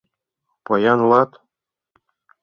—Поян 0.65 0.99
улат. 1.05 1.31